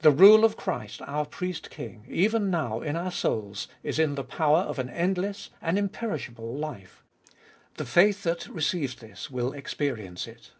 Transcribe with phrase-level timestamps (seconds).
[0.00, 4.22] The rule of Christ our Priest King, even now, in our souls, is in the
[4.22, 7.02] power of an endless, an imperishable life:
[7.78, 10.52] the faith that receives this will experience it.